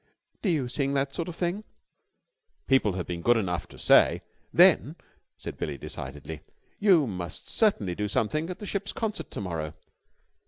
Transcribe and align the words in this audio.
"Do 0.41 0.49
you 0.49 0.67
sing 0.67 0.95
that 0.95 1.13
sort 1.13 1.27
of 1.27 1.35
thing?" 1.35 1.63
"People 2.65 2.93
have 2.93 3.05
been 3.05 3.21
good 3.21 3.37
enough 3.37 3.67
to 3.67 3.77
say...." 3.77 4.21
"Then," 4.51 4.95
said 5.37 5.59
Billie 5.59 5.77
decidedly, 5.77 6.41
"you 6.79 7.05
must 7.05 7.47
certainly 7.51 7.93
do 7.93 8.07
something 8.07 8.49
at 8.49 8.57
the 8.57 8.65
ship's 8.65 8.93
concert 8.93 9.29
to 9.29 9.41
morrow! 9.41 9.75